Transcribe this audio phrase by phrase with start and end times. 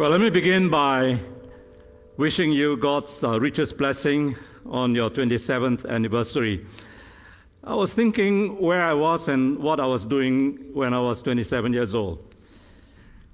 [0.00, 1.20] Well, let me begin by
[2.16, 4.34] wishing you God's uh, richest blessing
[4.64, 6.64] on your 27th anniversary.
[7.62, 11.74] I was thinking where I was and what I was doing when I was 27
[11.74, 12.34] years old.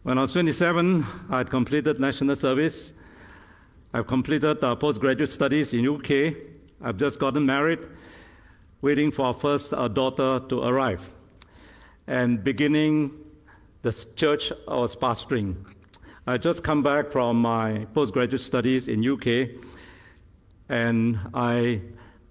[0.02, 2.91] When I was 27, I had completed national service.
[3.95, 6.35] I've completed uh, postgraduate studies in UK.
[6.83, 7.79] I've just gotten married,
[8.80, 11.09] waiting for our first uh, daughter to arrive,
[12.09, 13.12] and beginning
[13.83, 15.55] the church I was pastoring.
[16.29, 19.48] I just come back from my postgraduate studies in UK,
[20.68, 21.82] and I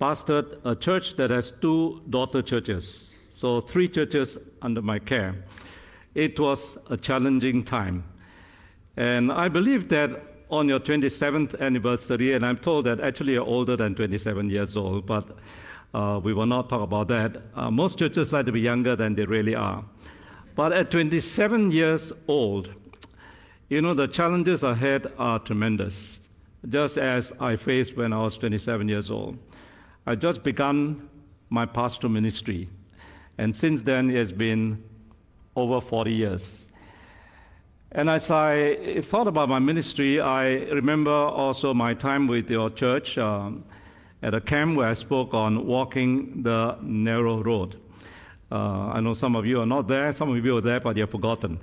[0.01, 5.33] pastored a church that has two daughter churches, so three churches under my care.
[6.13, 8.03] It was a challenging time,
[8.97, 10.09] and I believe that
[10.49, 15.05] on your 27th anniversary, and I'm told that actually you're older than 27 years old,
[15.05, 15.37] but
[15.93, 17.41] uh, we will not talk about that.
[17.55, 19.85] Uh, most churches like to be younger than they really are.
[20.55, 22.69] But at 27 years old,
[23.69, 26.19] you know, the challenges ahead are tremendous,
[26.69, 29.37] just as I faced when I was 27 years old.
[30.05, 31.09] I just begun
[31.49, 32.69] my pastoral ministry,
[33.37, 34.83] and since then it has been
[35.55, 36.67] over 40 years.
[37.91, 43.17] And as I thought about my ministry, I remember also my time with your church
[43.17, 43.63] um,
[44.21, 47.79] at a camp where I spoke on walking the narrow road.
[48.51, 50.97] Uh, I know some of you are not there, some of you are there, but
[50.97, 51.59] you've forgotten.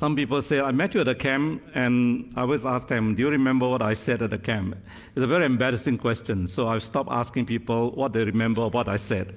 [0.00, 3.20] Some people say, I met you at a camp, and I always ask them, Do
[3.20, 4.74] you remember what I said at the camp?
[5.14, 8.96] It's a very embarrassing question, so I've stopped asking people what they remember what I
[8.96, 9.36] said.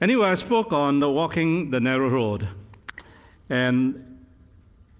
[0.00, 2.48] Anyway, I spoke on the walking the narrow road.
[3.50, 4.18] And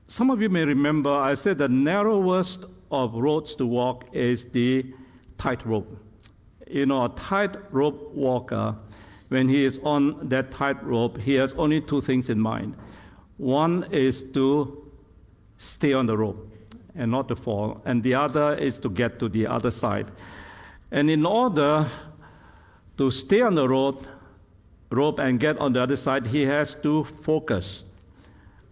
[0.08, 4.92] some of you may remember I said the narrowest of roads to walk is the
[5.38, 5.88] tightrope.
[6.70, 8.76] You know, a tightrope walker,
[9.28, 12.76] when he is on that tightrope, he has only two things in mind
[13.38, 14.90] one is to
[15.58, 16.52] stay on the rope
[16.94, 20.10] and not to fall, and the other is to get to the other side.
[20.90, 21.88] And in order
[22.96, 24.06] to stay on the rope,
[24.90, 27.84] rope and get on the other side, he has to focus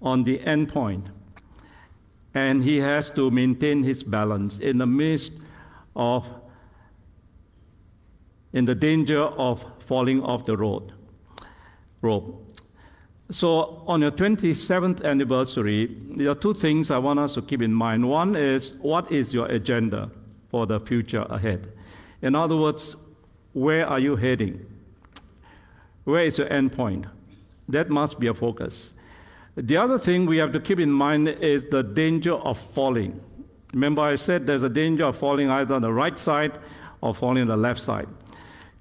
[0.02, 1.06] on the end point.
[2.34, 5.32] And he has to maintain his balance in the midst
[5.94, 6.28] of,
[8.52, 10.92] in the danger of falling off the road,
[12.02, 12.45] rope.
[13.30, 17.74] So, on your 27th anniversary, there are two things I want us to keep in
[17.74, 18.08] mind.
[18.08, 20.10] One is what is your agenda
[20.48, 21.72] for the future ahead?
[22.22, 22.94] In other words,
[23.52, 24.64] where are you heading?
[26.04, 27.06] Where is your end point?
[27.68, 28.92] That must be a focus.
[29.56, 33.20] The other thing we have to keep in mind is the danger of falling.
[33.72, 36.58] Remember, I said there's a danger of falling either on the right side
[37.00, 38.06] or falling on the left side.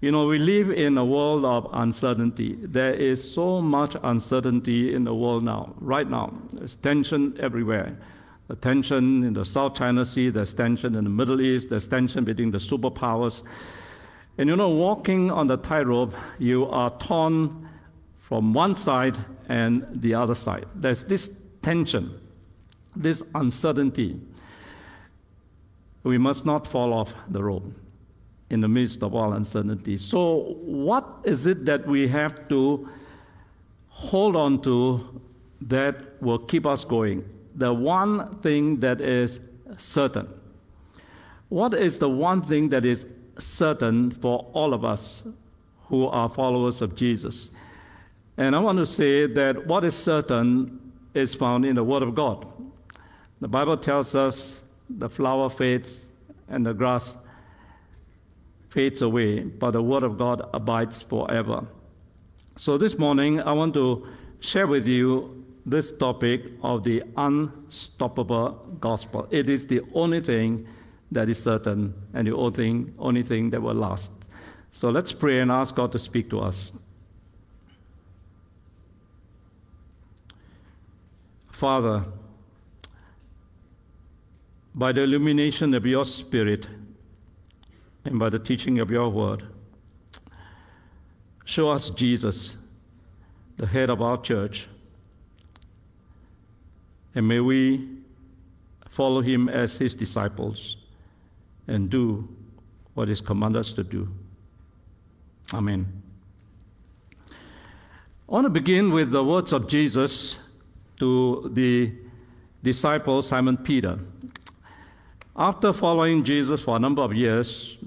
[0.02, 2.58] You know, we live in a world of uncertainty.
[2.62, 6.34] There is so much uncertainty in the world now, right now.
[6.52, 7.98] There's tension everywhere.
[8.48, 12.26] The tension in the South China Sea, there's tension in the Middle East, there's tension
[12.26, 13.44] between the superpowers.
[14.38, 17.70] And you know, walking on the tightrope, you are torn
[18.20, 19.18] from one side
[19.48, 20.66] and the other side.
[20.76, 21.30] There's this
[21.62, 22.20] tension,
[22.96, 24.20] this uncertainty.
[26.04, 27.74] We must not fall off the rope
[28.50, 29.98] in the midst of all uncertainty.
[29.98, 32.88] So, what is it that we have to
[33.90, 35.22] hold on to
[35.62, 37.28] that will keep us going?
[37.56, 39.40] The one thing that is
[39.78, 40.28] certain.
[41.50, 43.06] What is the one thing that is
[43.40, 45.24] certain for all of us
[45.88, 47.50] who are followers of Jesus?
[48.38, 52.14] And I want to say that what is certain is found in the Word of
[52.14, 52.46] God.
[53.42, 56.06] The Bible tells us the flower fades
[56.50, 57.16] and the grass
[58.76, 61.66] fades away, but the Word of God abides forever.
[62.58, 64.06] So this morning, I want to
[64.42, 69.28] share with you this topic of the unstoppable gospel.
[69.32, 70.68] It is the only thing
[71.12, 74.12] that is certain and the only thing, only thing that will last.
[74.72, 76.74] So let's pray and ask God to speak to us.
[81.50, 82.04] Father,
[84.76, 86.68] by the illumination of your Spirit,
[88.06, 89.44] and by the teaching of your word.
[91.44, 92.56] Show us Jesus,
[93.58, 94.68] the head of our church,
[97.14, 97.88] and may we
[98.90, 100.78] follow him as his disciples
[101.68, 102.28] and do
[102.94, 104.08] what is commanded us to do.
[105.54, 106.02] Amen.
[107.30, 110.38] I want to begin with the words of Jesus
[110.98, 111.94] to the
[112.64, 114.00] disciple Simon Peter.
[115.36, 117.78] After following Jesus for a number of years,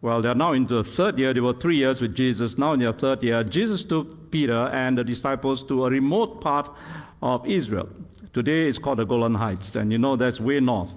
[0.00, 1.34] well, they're now in the third year.
[1.34, 2.56] They were three years with Jesus.
[2.56, 6.70] Now in their third year, Jesus took Peter and the disciples to a remote part
[7.22, 7.88] of Israel,
[8.38, 10.92] Today it's called the Golan Heights, and you know that's way north.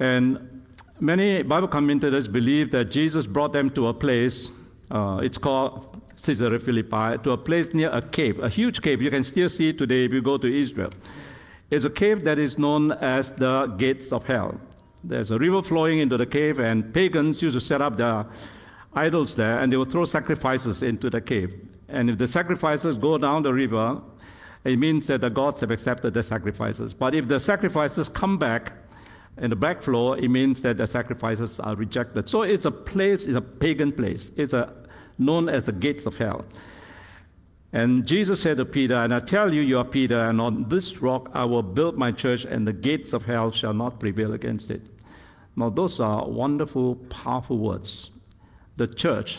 [0.00, 0.64] And
[1.00, 4.50] many Bible commentators believe that Jesus brought them to a place,
[4.90, 9.00] uh, it's called Caesarea Philippi, to a place near a cave, a huge cave.
[9.00, 10.90] You can still see today if you go to Israel.
[11.70, 14.60] It's a cave that is known as the gates of hell.
[15.08, 18.26] There's a river flowing into the cave, and pagans used to set up their
[18.94, 21.54] idols there, and they would throw sacrifices into the cave.
[21.88, 24.00] And if the sacrifices go down the river,
[24.64, 26.92] it means that the gods have accepted the sacrifices.
[26.92, 28.72] But if the sacrifices come back
[29.38, 32.28] in the backflow, it means that the sacrifices are rejected.
[32.28, 34.30] So it's a place, it's a pagan place.
[34.36, 34.72] It's a,
[35.18, 36.44] known as the gates of hell.
[37.72, 41.02] And Jesus said to Peter, And I tell you, you are Peter, and on this
[41.02, 44.70] rock I will build my church, and the gates of hell shall not prevail against
[44.70, 44.82] it.
[45.56, 48.10] Now, those are wonderful, powerful words.
[48.76, 49.38] The church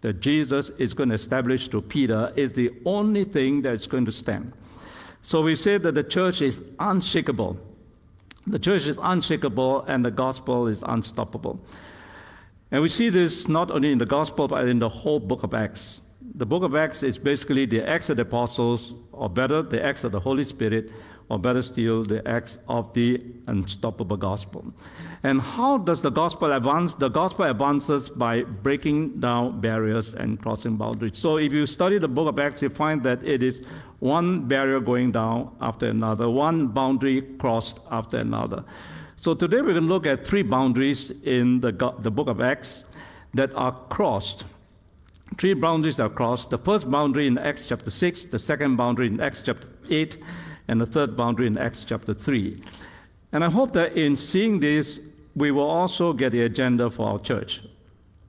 [0.00, 4.12] that Jesus is going to establish to Peter is the only thing that's going to
[4.12, 4.52] stand.
[5.20, 7.56] So we say that the church is unshakable.
[8.46, 11.60] The church is unshakable and the gospel is unstoppable.
[12.72, 15.54] And we see this not only in the gospel, but in the whole book of
[15.54, 16.00] Acts.
[16.34, 20.02] The book of Acts is basically the Acts of the Apostles, or better, the Acts
[20.02, 20.90] of the Holy Spirit,
[21.32, 24.62] or better still, the acts of the unstoppable gospel.
[25.22, 26.92] And how does the gospel advance?
[26.92, 31.18] The gospel advances by breaking down barriers and crossing boundaries.
[31.18, 33.62] So if you study the book of Acts, you find that it is
[34.00, 38.62] one barrier going down after another, one boundary crossed after another.
[39.16, 42.84] So today we're going to look at three boundaries in the, the book of Acts
[43.32, 44.44] that are crossed.
[45.38, 46.50] Three boundaries are crossed.
[46.50, 50.18] The first boundary in Acts chapter 6, the second boundary in Acts chapter 8,
[50.68, 52.62] and the third boundary in Acts chapter 3.
[53.32, 55.00] And I hope that in seeing this,
[55.34, 57.60] we will also get the agenda for our church,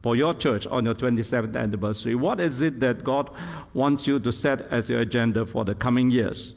[0.01, 2.15] for your church on your 27th anniversary.
[2.15, 3.29] What is it that God
[3.73, 6.55] wants you to set as your agenda for the coming years?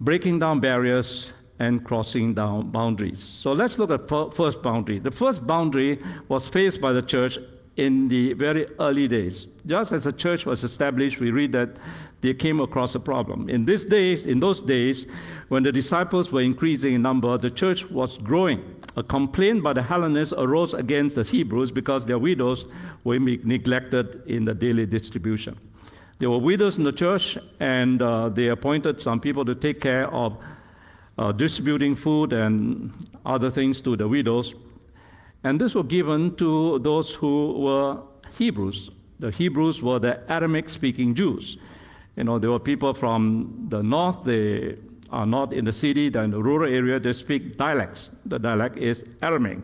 [0.00, 3.20] Breaking down barriers and crossing down boundaries.
[3.20, 5.00] So let's look at first boundary.
[5.00, 7.38] The first boundary was faced by the church
[7.78, 9.46] in the very early days.
[9.64, 11.76] Just as the church was established, we read that
[12.20, 13.48] they came across a problem.
[13.48, 15.06] In these days, in those days,
[15.48, 18.60] when the disciples were increasing in number, the church was growing.
[18.96, 22.64] A complaint by the Hellenists arose against the Hebrews because their widows
[23.04, 25.56] were neglected in the daily distribution.
[26.18, 30.12] There were widows in the church, and uh, they appointed some people to take care
[30.12, 30.36] of
[31.16, 32.92] uh, distributing food and
[33.24, 34.56] other things to the widows.
[35.44, 37.98] And this was given to those who were
[38.36, 38.90] Hebrews.
[39.20, 41.58] The Hebrews were the Aramaic speaking Jews.
[42.16, 44.76] You know, there were people from the north, they
[45.10, 48.10] are not in the city, they're in the rural area, they speak dialects.
[48.26, 49.60] The dialect is Aramaic.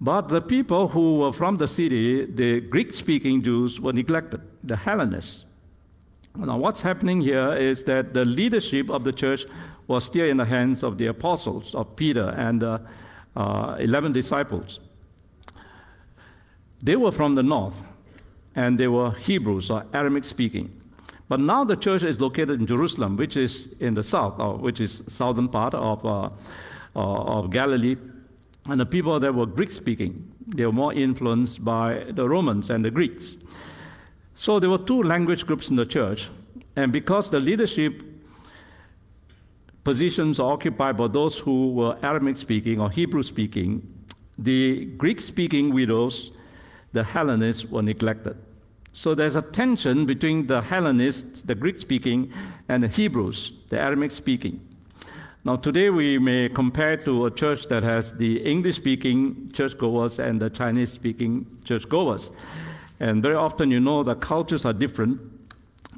[0.00, 4.76] But the people who were from the city, the Greek speaking Jews, were neglected, the
[4.76, 5.46] Hellenists.
[6.36, 9.46] Now, what's happening here is that the leadership of the church
[9.86, 12.80] was still in the hands of the apostles, of Peter and the
[13.36, 14.80] uh, 11 disciples.
[16.82, 17.76] They were from the north,
[18.54, 20.70] and they were Hebrews or Aramaic speaking.
[21.28, 24.80] But now the church is located in Jerusalem, which is in the south, or which
[24.80, 26.30] is southern part of, uh, uh,
[26.94, 27.96] of Galilee.
[28.66, 32.84] And the people that were Greek speaking, they were more influenced by the Romans and
[32.84, 33.36] the Greeks.
[34.34, 36.28] So there were two language groups in the church.
[36.76, 38.02] And because the leadership
[39.86, 43.70] positions occupied by those who were Aramaic speaking or Hebrew speaking,
[44.36, 46.32] the Greek speaking widows,
[46.92, 48.36] the Hellenists, were neglected.
[48.94, 52.32] So there's a tension between the Hellenists, the Greek speaking,
[52.68, 54.58] and the Hebrews, the Aramaic speaking.
[55.44, 60.40] Now, today we may compare to a church that has the English speaking churchgoers and
[60.40, 62.32] the Chinese speaking churchgoers.
[62.98, 65.20] And very often, you know, the cultures are different,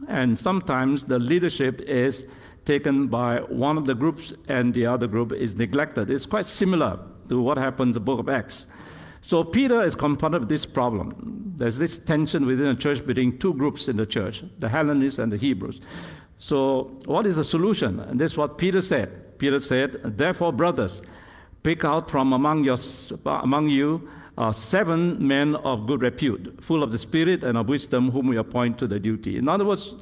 [0.08, 2.26] and sometimes the leadership is
[2.68, 6.10] taken by one of the groups and the other group is neglected.
[6.10, 6.98] It's quite similar
[7.30, 8.66] to what happens in the book of Acts.
[9.22, 11.54] So Peter is confronted with this problem.
[11.56, 15.32] There's this tension within the church between two groups in the church, the Hellenists and
[15.32, 15.80] the Hebrews.
[16.38, 18.00] So what is the solution?
[18.00, 19.38] And this is what Peter said.
[19.38, 21.00] Peter said, Therefore, brothers,
[21.62, 22.76] pick out from among, your,
[23.24, 24.06] among you
[24.36, 28.36] uh, seven men of good repute, full of the Spirit and of wisdom, whom we
[28.36, 29.38] appoint to the duty.
[29.38, 29.94] In other words,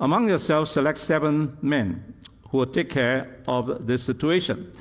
[0.00, 2.14] among yourselves, select seven men
[2.50, 4.72] who will take care of this situation.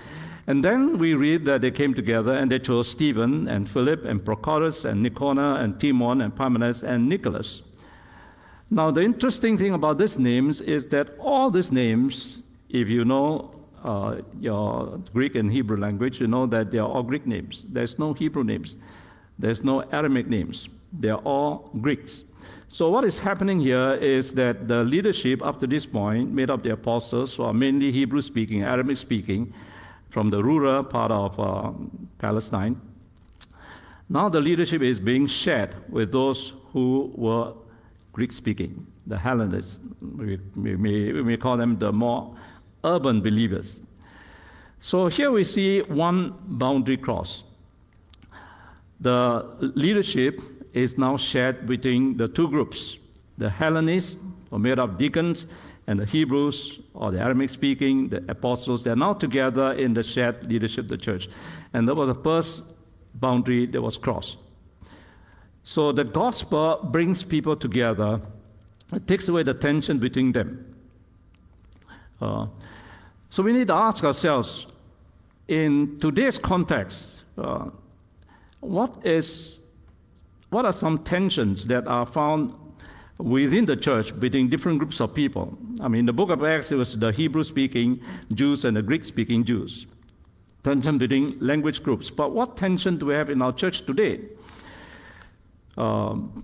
[0.47, 4.23] And then we read that they came together and they chose Stephen and Philip and
[4.23, 7.61] Prochorus and Nicanor and Timon and Parmenas and Nicholas.
[8.69, 13.53] Now, the interesting thing about these names is that all these names, if you know
[13.83, 17.65] uh, your Greek and Hebrew language, you know that they are all Greek names.
[17.69, 18.77] There's no Hebrew names,
[19.39, 20.69] there's no Aramaic names.
[20.93, 22.23] They're all Greeks.
[22.69, 26.63] So, what is happening here is that the leadership up to this point, made up
[26.63, 29.53] the apostles, who are mainly Hebrew speaking, Arabic speaking,
[30.09, 31.71] from the rural part of uh,
[32.17, 32.79] Palestine,
[34.09, 37.53] now the leadership is being shared with those who were
[38.13, 39.79] Greek speaking, the Hellenists.
[40.01, 42.35] We, we, we, call them the more
[42.83, 43.79] urban believers.
[44.79, 47.43] So here we see one boundary cross.
[48.99, 50.41] The leadership
[50.83, 52.97] is now shared between the two groups
[53.37, 54.17] the Hellenists,
[54.49, 55.47] or made of deacons,
[55.85, 58.83] and the Hebrews, or the Aramaic speaking, the apostles.
[58.83, 61.29] They're now together in the shared leadership of the church.
[61.73, 62.63] And there was a first
[63.15, 64.37] boundary that was crossed.
[65.63, 68.21] So the gospel brings people together,
[68.93, 70.75] it takes away the tension between them.
[72.21, 72.47] Uh,
[73.29, 74.65] so we need to ask ourselves
[75.47, 77.69] in today's context, uh,
[78.61, 79.59] what is
[80.49, 82.53] what are some tensions that are found
[83.17, 85.57] within the church between different groups of people?
[85.81, 88.01] I mean, in the book of Acts, it was the Hebrew speaking
[88.33, 89.87] Jews and the Greek speaking Jews.
[90.63, 92.09] Tension between language groups.
[92.09, 94.21] But what tension do we have in our church today?
[95.77, 96.43] Um,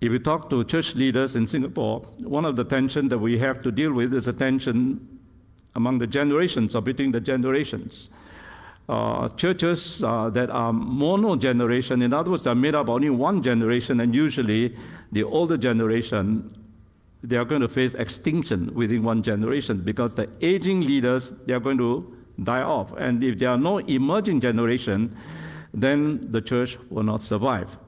[0.00, 3.62] if we talk to church leaders in Singapore, one of the tensions that we have
[3.62, 5.20] to deal with is a tension
[5.74, 8.08] among the generations or between the generations
[8.88, 13.42] uh, churches uh, that are mono generation, in other words, they're made up only one
[13.42, 14.76] generation, and usually
[15.12, 16.50] the older generation,
[17.22, 21.60] they are going to face extinction within one generation because the aging leaders, they are
[21.60, 22.92] going to die off.
[22.98, 25.16] And if there are no emerging generation,
[25.72, 27.78] then the church will not survive.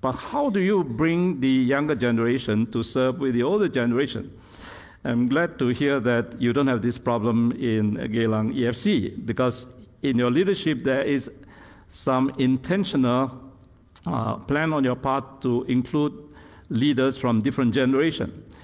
[0.00, 4.30] But how do you bring the younger generation to serve with the older generation?
[5.04, 9.66] I'm glad to hear that you don't have this problem in Geylang EFC because
[10.10, 11.30] in your leadership, there is
[11.90, 13.30] some intentional
[14.06, 16.12] uh, plan on your part to include
[16.68, 18.54] leaders from different generations.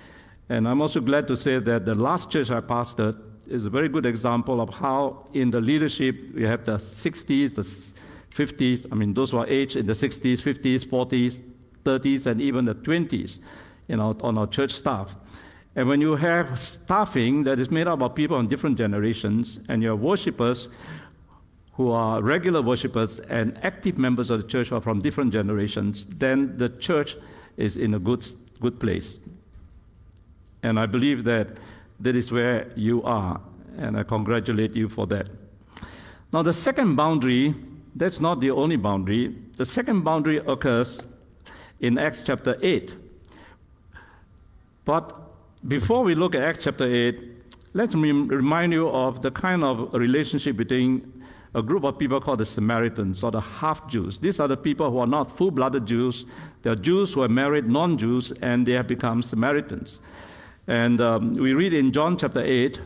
[0.48, 3.18] And I'm also glad to say that the last church I pastored
[3.48, 7.62] is a very good example of how, in the leadership, we have the 60s, the
[8.34, 11.42] 50s, I mean, those who are aged in the 60s, 50s, 40s,
[11.84, 13.40] 30s, and even the 20s
[13.88, 15.16] you know, on our church staff.
[15.74, 19.82] And when you have staffing that is made up of people in different generations, and
[19.82, 20.68] your worshippers
[21.72, 26.56] who are regular worshippers and active members of the church are from different generations, then
[26.58, 27.16] the church
[27.56, 28.26] is in a good,
[28.60, 29.18] good place.
[30.62, 31.58] And I believe that
[32.00, 33.40] that is where you are,
[33.78, 35.28] and I congratulate you for that.
[36.32, 37.54] Now, the second boundary,
[37.94, 39.34] that's not the only boundary.
[39.56, 41.00] The second boundary occurs
[41.80, 42.94] in Acts chapter 8.
[44.84, 45.14] But
[45.68, 47.20] before we look at Acts chapter 8,
[47.74, 51.21] let me remind you of the kind of relationship between
[51.54, 54.18] a group of people called the Samaritans or the half Jews.
[54.18, 56.24] These are the people who are not full blooded Jews.
[56.62, 60.00] They are Jews who are married non Jews and they have become Samaritans.
[60.66, 62.80] And um, we read in John chapter 8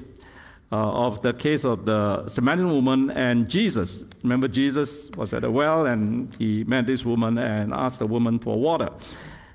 [0.73, 4.02] uh, of the case of the Samaritan woman and Jesus.
[4.25, 8.38] Remember, Jesus was at a well and he met this woman and asked the woman
[8.38, 8.88] for water.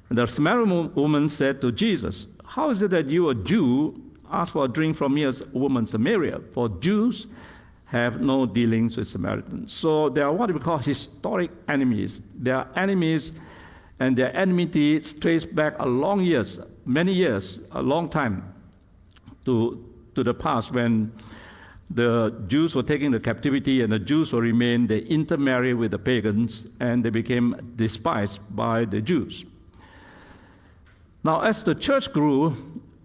[0.10, 4.02] And the Samaritan woman said to Jesus, How is it that you, a Jew,
[4.32, 6.40] ask for a drink from me as a woman Samaria?
[6.54, 7.28] For Jews,
[7.92, 9.74] have no dealings with Samaritans.
[9.74, 12.22] So they are what we call historic enemies.
[12.40, 13.34] They are enemies,
[14.00, 18.54] and their enmity traces back a long years, many years, a long time
[19.44, 21.12] to, to the past when
[21.90, 26.00] the Jews were taken into captivity and the Jews were remained, they intermarried with the
[26.00, 29.44] pagans and they became despised by the Jews.
[31.26, 32.56] Now, as the church grew,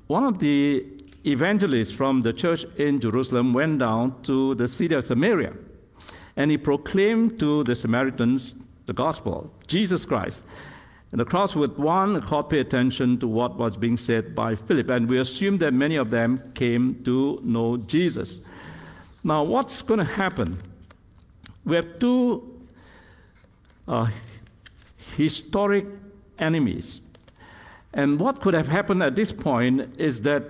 [0.06, 0.86] one of the
[1.26, 5.52] evangelist from the church in Jerusalem went down to the city of Samaria
[6.36, 8.54] and he proclaimed to the Samaritans
[8.86, 10.44] the gospel, Jesus Christ.
[11.10, 14.88] And the crowds with one accord pay attention to what was being said by Philip,
[14.90, 18.40] and we assume that many of them came to know Jesus.
[19.24, 20.58] Now, what's going to happen?
[21.64, 22.60] We have two
[23.88, 24.08] uh,
[25.16, 25.86] historic
[26.38, 27.00] enemies.
[27.94, 30.44] And what could have happened at this point is that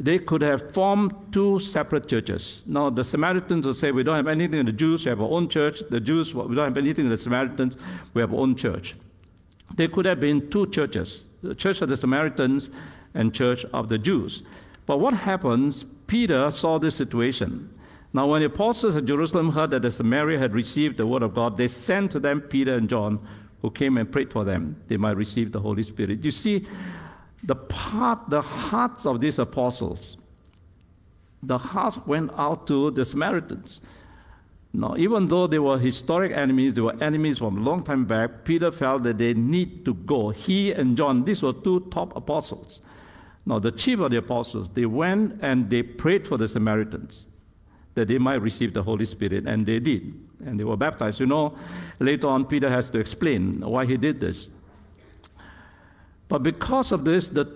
[0.00, 2.62] they could have formed two separate churches.
[2.66, 5.30] Now, the Samaritans would say, We don't have anything in the Jews, we have our
[5.30, 5.82] own church.
[5.88, 7.76] The Jews, we don't have anything in the Samaritans,
[8.12, 8.96] we have our own church.
[9.76, 12.70] There could have been two churches the church of the Samaritans
[13.12, 14.42] and church of the Jews.
[14.86, 15.84] But what happens?
[16.06, 17.70] Peter saw this situation.
[18.14, 21.34] Now, when the apostles at Jerusalem heard that the Samaria had received the word of
[21.34, 23.18] God, they sent to them Peter and John,
[23.60, 26.22] who came and prayed for them they might receive the Holy Spirit.
[26.22, 26.66] You see,
[27.44, 30.16] the part, the hearts of these apostles,
[31.42, 33.80] the hearts went out to the Samaritans.
[34.72, 38.44] Now, even though they were historic enemies, they were enemies from a long time back,
[38.44, 40.30] Peter felt that they need to go.
[40.30, 42.80] He and John, these were two top apostles.
[43.46, 47.26] Now, the chief of the apostles, they went and they prayed for the Samaritans
[47.94, 50.12] that they might receive the Holy Spirit, and they did.
[50.44, 51.20] And they were baptized.
[51.20, 51.56] You know,
[52.00, 54.48] later on, Peter has to explain why he did this.
[56.28, 57.46] But because of this, the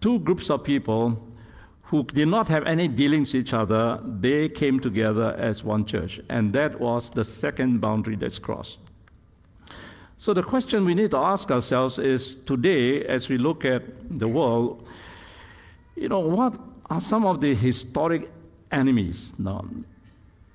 [0.00, 1.22] two groups of people
[1.82, 6.20] who did not have any dealings with each other, they came together as one church.
[6.28, 8.78] And that was the second boundary that's crossed.
[10.18, 13.82] So the question we need to ask ourselves is today, as we look at
[14.18, 14.88] the world,
[15.94, 16.58] you know, what
[16.90, 18.30] are some of the historic
[18.72, 19.32] enemies?
[19.38, 19.64] Now,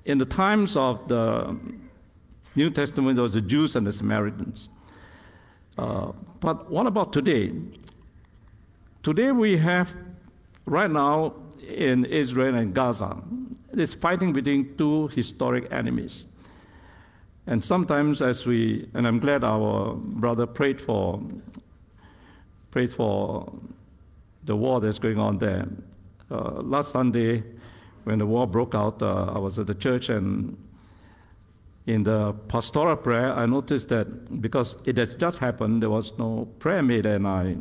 [0.04, 1.56] in the times of the
[2.56, 4.68] New Testament, there was the Jews and the Samaritans.
[5.78, 7.52] Uh, but what about today?
[9.02, 9.94] Today we have
[10.66, 11.34] Right now,
[11.68, 13.16] in Israel and Gaza,
[13.72, 16.24] this fighting between two historic enemies.
[17.46, 21.20] And sometimes, as we, and I'm glad our brother prayed for,
[22.70, 23.52] prayed for
[24.44, 25.66] the war that's going on there.
[26.30, 27.42] Uh, last Sunday,
[28.04, 30.56] when the war broke out, uh, I was at the church, and
[31.86, 36.48] in the pastoral prayer, I noticed that because it has just happened, there was no
[36.58, 37.56] prayer made, and I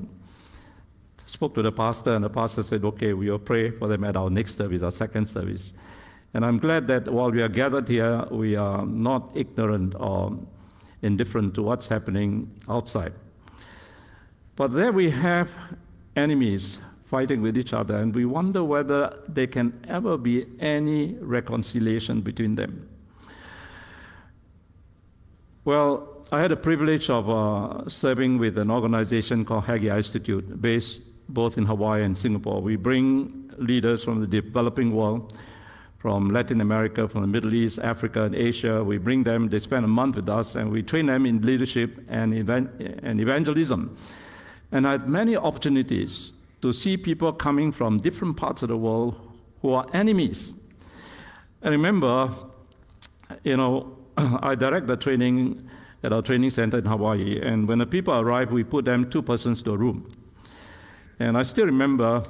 [1.26, 4.16] spoke to the pastor, and the pastor said, Okay, we will pray for them at
[4.16, 5.74] our next service, our second service.
[6.34, 10.38] And I'm glad that while we are gathered here, we are not ignorant or
[11.02, 13.14] indifferent to what's happening outside.
[14.56, 15.50] But there we have
[16.16, 22.22] enemies fighting with each other, and we wonder whether there can ever be any reconciliation
[22.22, 22.88] between them.
[25.64, 31.02] Well, I had the privilege of uh, serving with an organization called Haggai Institute, based
[31.30, 32.64] both in Hawaii and Singapore.
[32.64, 35.38] We bring leaders from the developing world,
[36.00, 38.84] from Latin America, from the Middle East, Africa, and Asia.
[38.84, 42.04] We bring them, they spend a month with us, and we train them in leadership
[42.10, 43.96] and, and evangelism.
[44.72, 49.14] And I had many opportunities to see people coming from different parts of the world
[49.62, 50.54] who are enemies.
[51.62, 52.34] I remember,
[53.44, 55.70] you know, I direct the training
[56.04, 59.22] at our training center in Hawaii, and when the people arrive, we put them two
[59.22, 60.10] persons to a room.
[61.20, 62.24] And I still remember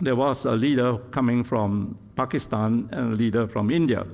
[0.00, 4.06] there was a leader coming from Pakistan and a leader from India.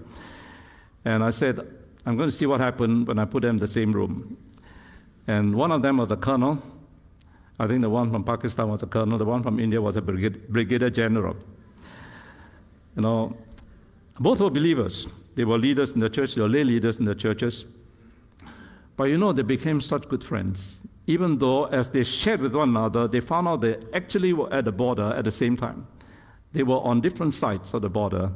[1.05, 1.61] And I said,
[2.07, 4.37] I'm going to see what happened when I put them in the same room.
[5.27, 6.63] And one of them was a colonel.
[7.59, 9.19] I think the one from Pakistan was a colonel.
[9.19, 11.37] The one from India was a brigadier general.
[12.97, 13.37] You know,
[14.21, 15.07] both were believers.
[15.39, 17.65] They were leaders in the church, they were lay leaders in the churches.
[18.97, 22.69] But you know, they became such good friends even though as they shared with one
[22.69, 25.87] another, they found out they actually were at the border at the same time.
[26.53, 28.31] They were on different sides of the border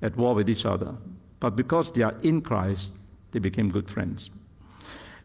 [0.00, 0.94] at war with each other.
[1.40, 2.92] But because they are in Christ,
[3.32, 4.30] they became good friends.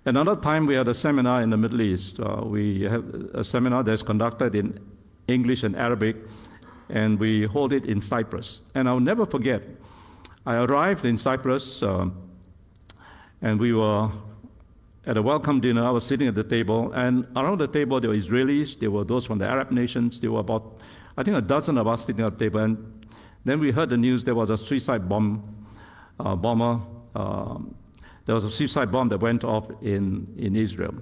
[0.06, 2.20] Another time we had a seminar in the Middle East.
[2.20, 4.80] Uh, we have a seminar that's conducted in
[5.28, 6.16] English and Arabic,
[6.90, 8.62] and we hold it in Cyprus.
[8.74, 9.62] And I'll never forget,
[10.48, 12.06] I arrived in Cyprus, uh,
[13.42, 14.10] and we were
[15.06, 18.12] at a welcome dinner, I was sitting at the table, and around the table there
[18.12, 20.80] were Israelis, there were those from the Arab nations, there were about,
[21.18, 22.62] I think, a dozen of us sitting at the table.
[22.62, 23.08] And
[23.44, 25.44] then we heard the news there was a suicide bomb,
[26.18, 26.80] uh, bomber.
[27.14, 27.76] Um,
[28.24, 30.96] there was a suicide bomb that went off in, in Israel,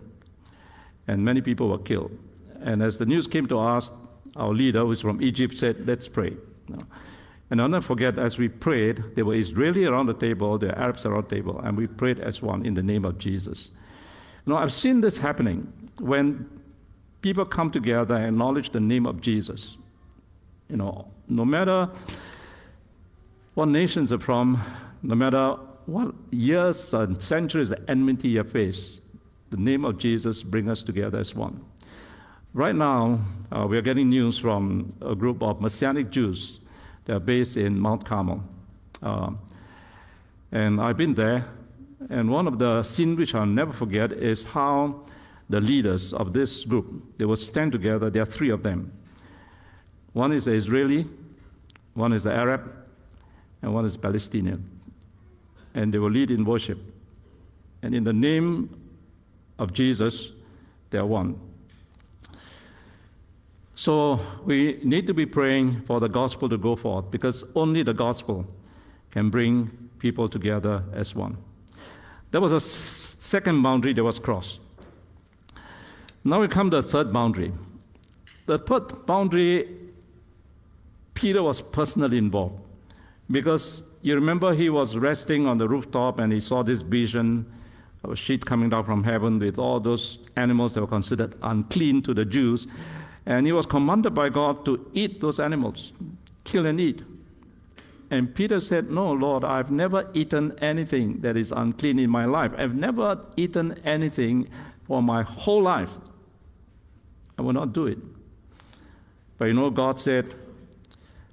[1.08, 2.18] and many people were killed.
[2.62, 3.92] And as the news came to us,
[4.38, 6.36] our leader, who's from Egypt, said, Let's pray.
[7.52, 11.06] And never forget, as we prayed, there were Israelis around the table, there were Arabs
[11.06, 13.70] around the table, and we prayed as one in the name of Jesus.
[14.48, 16.50] Now, I've seen this happening when
[17.22, 19.78] people come together and acknowledge the name of Jesus.
[20.70, 21.90] You know, no matter
[23.54, 24.62] what nations are from,
[25.04, 25.56] no matter
[25.86, 29.00] what years and centuries of enmity you face,
[29.52, 31.64] the name of Jesus brings us together as one.
[32.54, 33.20] Right now,
[33.52, 36.60] uh, we are getting news from a group of Messianic Jews
[37.06, 38.44] that are based in Mount Carmel.
[39.02, 39.32] Uh,
[40.52, 41.46] and I've been there
[42.10, 45.04] and one of the scenes which I'll never forget is how
[45.50, 48.10] the leaders of this group, they would stand together.
[48.10, 48.92] There are three of them.
[50.14, 51.08] One is Israeli,
[51.94, 52.72] one is Arab,
[53.62, 54.70] and one is Palestinian.
[55.74, 56.80] And they will lead in worship.
[57.82, 58.70] And in the name
[59.60, 60.32] of Jesus,
[60.90, 61.40] they are one.
[63.76, 67.94] So we need to be praying for the gospel to go forth because only the
[67.94, 68.46] gospel
[69.12, 71.38] can bring people together as one.
[72.32, 74.60] There was a second boundary that was crossed.
[76.24, 77.52] Now we come to the third boundary.
[78.46, 79.70] The third boundary,
[81.14, 82.60] Peter was personally involved
[83.30, 87.46] because you remember he was resting on the rooftop and he saw this vision
[88.04, 92.02] of a sheet coming down from heaven with all those animals that were considered unclean
[92.04, 92.68] to the Jews.
[93.26, 95.94] And he was commanded by God to eat those animals,
[96.44, 97.04] kill and eat.
[98.12, 102.52] And Peter said, No, Lord, I've never eaten anything that is unclean in my life.
[102.58, 104.48] I've never eaten anything
[104.86, 105.92] for my whole life.
[107.38, 107.98] I will not do it.
[109.38, 110.36] But you know, God said,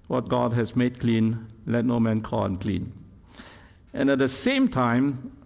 [0.09, 2.92] What God has made clean, let no man call unclean.
[3.92, 5.37] And at the same time,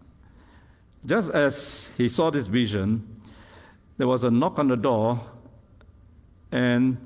[1.05, 3.21] just as he saw this vision,
[3.97, 5.21] there was a knock on the door,
[6.53, 6.97] and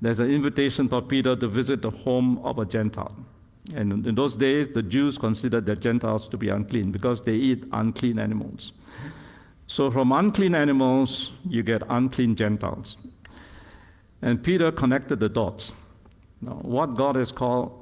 [0.00, 3.16] there's an invitation for Peter to visit the home of a Gentile.
[3.74, 7.64] And in those days, the Jews considered the Gentiles to be unclean because they eat
[7.72, 8.72] unclean animals.
[9.66, 12.98] So, from unclean animals, you get unclean Gentiles.
[14.20, 15.72] And Peter connected the dots.
[16.42, 17.72] Now, what God has called,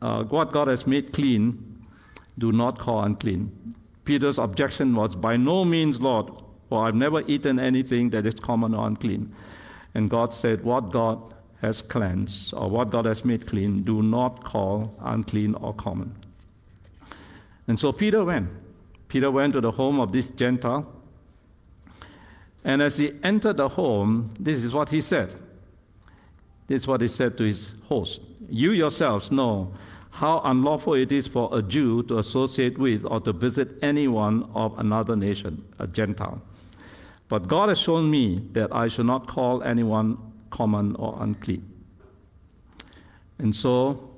[0.00, 1.84] uh, what God has made clean,
[2.38, 3.74] do not call unclean.
[4.04, 6.30] Peter's objection was, By no means, Lord,
[6.68, 9.34] for I've never eaten anything that is common or unclean.
[9.94, 14.44] And God said, What God has cleansed, or what God has made clean, do not
[14.44, 16.14] call unclean or common.
[17.68, 18.48] And so Peter went.
[19.08, 20.86] Peter went to the home of this Gentile.
[22.64, 25.34] And as he entered the home, this is what he said.
[26.66, 29.72] This is what he said to his host You yourselves know
[30.10, 34.78] how unlawful it is for a Jew to associate with or to visit anyone of
[34.78, 36.42] another nation, a Gentile.
[37.30, 40.18] But God has shown me that I should not call anyone
[40.50, 41.64] common or unclean.
[43.38, 44.10] And so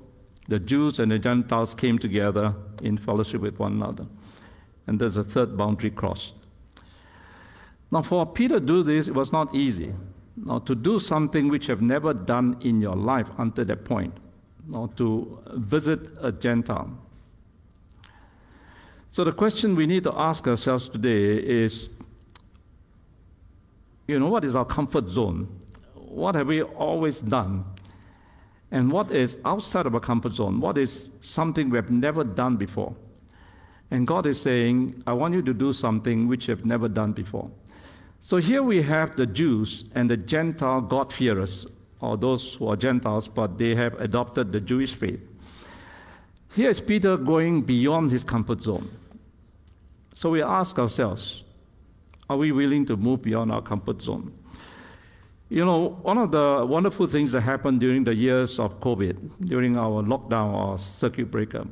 [0.47, 4.07] the Jews and the Gentiles came together in fellowship with one another.
[4.87, 6.33] And there's a third boundary crossed.
[7.91, 9.93] Now, for Peter to do this, it was not easy.
[10.35, 14.15] Now, to do something which you have never done in your life until that point,
[14.67, 16.89] now to visit a Gentile.
[19.11, 21.89] So, the question we need to ask ourselves today is
[24.07, 25.47] you know, what is our comfort zone?
[26.13, 27.65] what have we always done?
[28.71, 30.59] And what is outside of our comfort zone?
[30.59, 32.95] What is something we have never done before?
[33.91, 37.11] And God is saying, I want you to do something which you have never done
[37.11, 37.49] before.
[38.19, 41.67] So here we have the Jews and the Gentile God-fearers,
[41.99, 45.19] or those who are Gentiles, but they have adopted the Jewish faith.
[46.55, 48.89] Here is Peter going beyond his comfort zone.
[50.15, 51.43] So we ask ourselves,
[52.33, 54.33] are we willing to move beyond our comfort zone?
[55.49, 59.77] You know, one of the wonderful things that happened during the years of COVID, during
[59.77, 61.67] our lockdown or circuit breaker,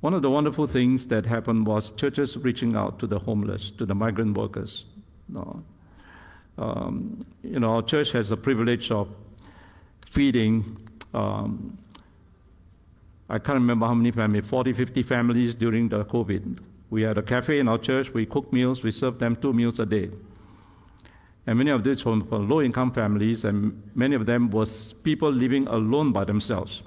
[0.00, 3.86] one of the wonderful things that happened was churches reaching out to the homeless, to
[3.86, 4.84] the migrant workers.
[5.28, 5.62] You know,
[6.58, 9.08] um, you know our church has the privilege of
[10.04, 10.76] feeding.
[11.14, 11.78] Um,
[13.30, 16.58] I can't remember how many families, 40, 50 families during the COVID.
[16.94, 18.14] We had a cafe in our church.
[18.14, 18.84] We cook meals.
[18.84, 20.10] We served them two meals a day.
[21.44, 25.28] And many of these from, from low income families, and many of them was people
[25.28, 26.84] living alone by themselves.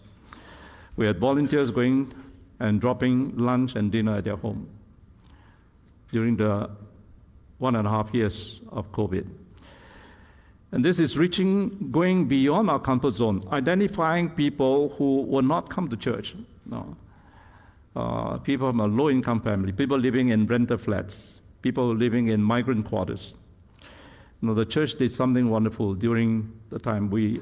[0.95, 2.13] We had volunteers going
[2.61, 4.69] and dropping lunch and dinner at their home
[6.13, 6.69] during the
[7.57, 9.27] one and a half years of COVID.
[10.71, 15.89] And this is reaching, going beyond our comfort zone, identifying people who will not come
[15.89, 16.33] to church.
[16.65, 16.95] No.
[17.97, 22.39] Uh, people from a low income family, people living in rented flats, people living in
[22.39, 23.33] migrant quarters.
[24.39, 27.41] You know, the church did something wonderful during the time we,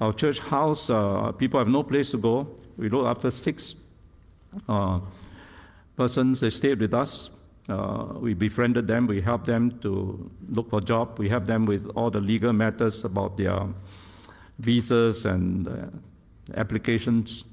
[0.00, 2.48] our church house, uh, people have no place to go.
[2.76, 3.76] We looked after six
[4.68, 4.98] uh,
[5.96, 6.40] persons.
[6.40, 7.30] They stayed with us.
[7.68, 9.06] Uh, we befriended them.
[9.06, 11.16] We helped them to look for a job.
[11.20, 13.68] We helped them with all the legal matters about their
[14.58, 15.72] visas and uh,
[16.56, 17.44] applications.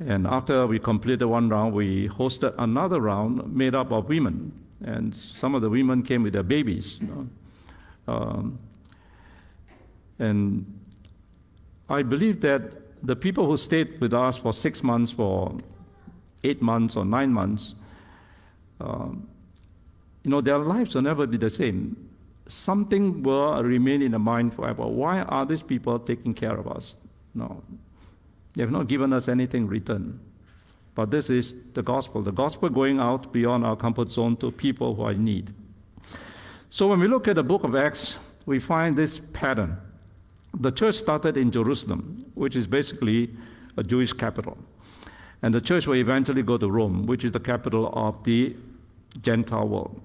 [0.00, 4.52] And after we completed one round, we hosted another round made up of women.
[4.84, 7.00] And some of the women came with their babies.
[7.00, 7.28] You know.
[8.06, 8.58] Um,
[10.18, 10.66] and
[11.88, 12.72] I believe that
[13.06, 15.56] the people who stayed with us for six months, for
[16.42, 17.74] eight months, or nine months,
[18.80, 19.26] um,
[20.22, 21.96] you know, their lives will never be the same.
[22.46, 24.86] Something will remain in the mind forever.
[24.86, 26.94] Why are these people taking care of us?
[27.34, 27.62] No.
[28.54, 30.20] They have not given us anything return.
[30.94, 32.22] But this is the gospel.
[32.22, 35.52] The gospel going out beyond our comfort zone to people who are in need.
[36.70, 39.76] So when we look at the book of Acts, we find this pattern.
[40.60, 43.30] The church started in Jerusalem, which is basically
[43.76, 44.56] a Jewish capital.
[45.42, 48.54] And the church will eventually go to Rome, which is the capital of the
[49.20, 50.00] Gentile world.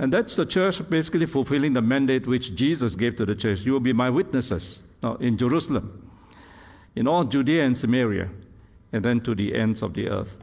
[0.00, 3.60] And that's the church basically fulfilling the mandate which Jesus gave to the church.
[3.60, 6.07] You will be my witnesses now, in Jerusalem,
[6.98, 8.28] in all Judea and Samaria,
[8.92, 10.36] and then to the ends of the earth.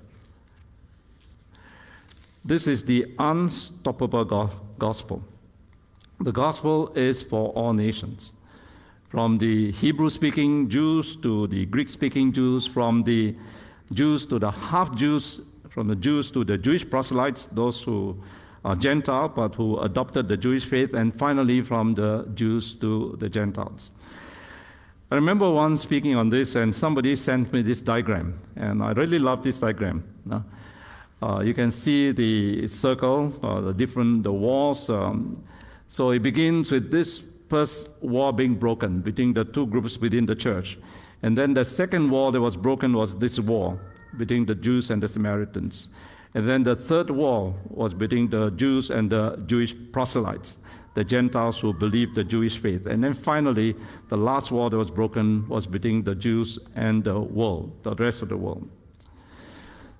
[2.45, 5.21] This is the unstoppable go- gospel.
[6.21, 8.35] The gospel is for all nations,
[9.09, 13.35] from the Hebrew speaking Jews to the Greek speaking Jews, from the
[13.91, 18.15] Jews to the half Jews, from the Jews to the Jewish proselytes, those who
[18.63, 23.27] are Gentile but who adopted the Jewish faith, and finally from the Jews to the
[23.27, 23.91] Gentiles.
[25.11, 29.19] I remember once speaking on this, and somebody sent me this diagram, and I really
[29.19, 30.03] love this diagram.
[31.21, 34.89] Uh, you can see the circle, uh, the different the walls.
[34.89, 35.43] Um,
[35.89, 40.35] so it begins with this first wall being broken between the two groups within the
[40.35, 40.79] church,
[41.21, 43.79] and then the second wall that was broken was this wall
[44.17, 45.89] between the Jews and the Samaritans,
[46.33, 50.57] and then the third wall was between the Jews and the Jewish proselytes,
[50.95, 53.75] the Gentiles who believed the Jewish faith, and then finally
[54.09, 58.21] the last wall that was broken was between the Jews and the world, the rest
[58.21, 58.67] of the world.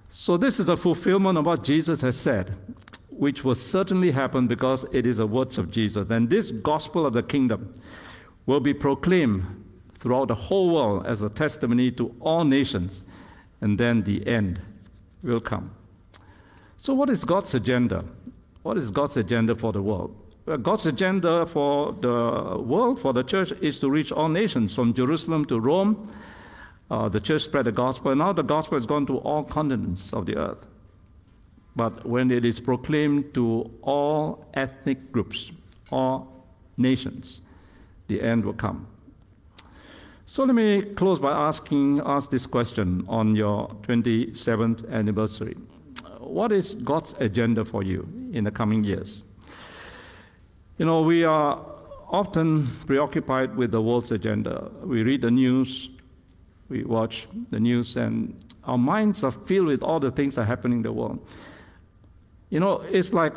[0.09, 2.55] So, this is a fulfillment of what Jesus has said,
[3.09, 6.09] which will certainly happen because it is the words of Jesus.
[6.09, 7.73] And this gospel of the kingdom
[8.45, 9.43] will be proclaimed
[9.99, 13.03] throughout the whole world as a testimony to all nations,
[13.59, 14.61] and then the end
[15.21, 15.71] will come.
[16.77, 18.05] So, what is God's agenda?
[18.63, 20.15] What is God's agenda for the world?
[20.45, 24.93] Well, God's agenda for the world, for the church, is to reach all nations, from
[24.93, 26.09] Jerusalem to Rome
[26.91, 30.13] uh, the church spread the gospel, and now the gospel has gone to all continents
[30.13, 30.65] of the earth.
[31.75, 35.51] But when it is proclaimed to all ethnic groups,
[35.91, 36.31] all
[36.77, 37.41] nations,
[38.07, 38.87] the end will come.
[40.27, 45.57] So let me close by asking ask this question on your 27th anniversary.
[46.19, 49.23] What is God's agenda for you in the coming years?
[50.77, 51.63] You know, we are
[52.09, 54.69] often preoccupied with the world's agenda.
[54.83, 55.89] We read the news,
[56.69, 58.35] we watch the news, and
[58.65, 61.19] our minds are filled with all the things that are happening in the world.
[62.49, 63.33] You know, it's like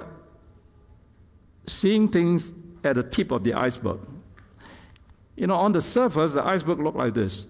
[1.66, 2.52] seeing things
[2.84, 4.00] at the tip of the iceberg.
[5.36, 7.46] You know, on the surface, the iceberg looks like this.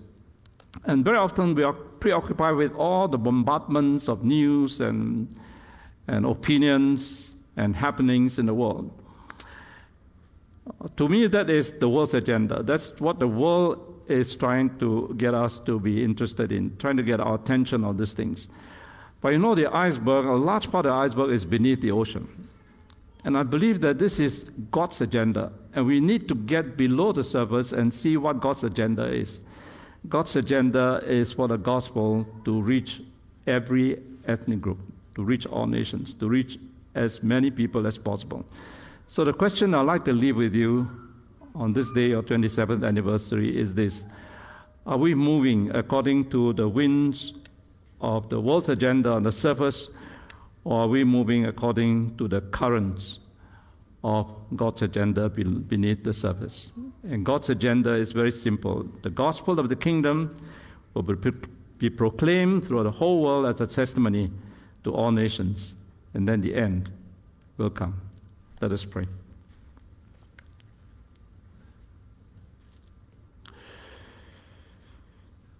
[0.84, 5.28] And very often we are preoccupied with all the bombardments of news and,
[6.06, 8.90] and opinions and happenings in the world.
[10.96, 12.62] To me, that is the world's agenda.
[12.62, 17.02] That's what the world is trying to get us to be interested in, trying to
[17.02, 18.48] get our attention on these things.
[19.20, 22.48] But you know, the iceberg, a large part of the iceberg is beneath the ocean.
[23.24, 27.24] And I believe that this is God's agenda, and we need to get below the
[27.24, 29.42] surface and see what God's agenda is.
[30.08, 33.02] God's agenda is for the gospel to reach
[33.46, 34.78] every ethnic group,
[35.16, 36.58] to reach all nations, to reach
[36.94, 38.46] as many people as possible.
[39.10, 40.86] So, the question I'd like to leave with you
[41.54, 44.04] on this day, our 27th anniversary, is this
[44.86, 47.32] Are we moving according to the winds
[48.02, 49.88] of the world's agenda on the surface,
[50.64, 53.20] or are we moving according to the currents
[54.04, 56.70] of God's agenda beneath the surface?
[57.02, 60.38] And God's agenda is very simple the gospel of the kingdom
[60.92, 61.02] will
[61.78, 64.30] be proclaimed throughout the whole world as a testimony
[64.84, 65.74] to all nations,
[66.12, 66.90] and then the end
[67.56, 67.98] will come.
[68.60, 69.06] Let us pray.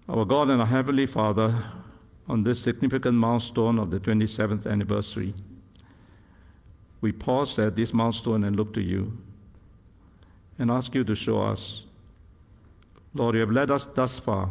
[0.09, 1.65] Our God and our Heavenly Father,
[2.29, 5.35] on this significant milestone of the 27th anniversary,
[7.01, 9.17] we pause at this milestone and look to you
[10.59, 11.85] and ask you to show us.
[13.15, 14.51] Lord, you have led us thus far.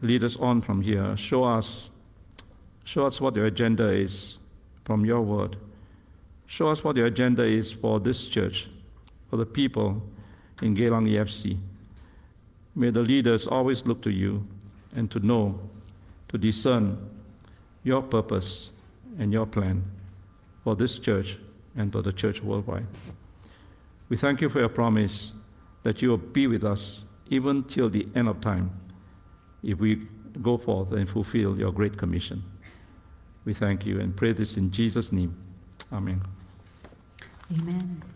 [0.00, 1.16] Lead us on from here.
[1.16, 1.90] Show us,
[2.84, 4.38] show us what your agenda is
[4.84, 5.56] from your word.
[6.52, 8.68] Show us what your agenda is for this church,
[9.30, 10.02] for the people
[10.60, 11.56] in Geylang EFC.
[12.74, 14.46] May the leaders always look to you
[14.94, 15.58] and to know,
[16.28, 16.98] to discern
[17.84, 18.72] your purpose
[19.18, 19.82] and your plan
[20.62, 21.38] for this church
[21.74, 22.86] and for the church worldwide.
[24.10, 25.32] We thank you for your promise
[25.84, 28.70] that you will be with us even till the end of time
[29.62, 30.06] if we
[30.42, 32.44] go forth and fulfill your great commission.
[33.46, 35.34] We thank you and pray this in Jesus' name.
[35.90, 36.20] Amen.
[37.52, 38.11] Amen.